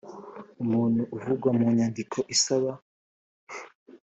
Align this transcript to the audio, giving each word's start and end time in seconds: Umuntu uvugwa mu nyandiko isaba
Umuntu 0.63 1.01
uvugwa 1.15 1.49
mu 1.57 1.65
nyandiko 1.77 2.17
isaba 2.35 2.71